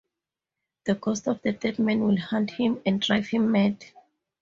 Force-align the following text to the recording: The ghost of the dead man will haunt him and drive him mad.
The 0.87 0.95
ghost 0.95 1.27
of 1.27 1.43
the 1.43 1.51
dead 1.51 1.77
man 1.77 1.99
will 2.01 2.17
haunt 2.17 2.49
him 2.49 2.81
and 2.87 2.99
drive 2.99 3.27
him 3.27 3.51
mad. 3.51 3.85